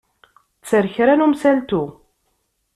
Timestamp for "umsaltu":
1.25-1.83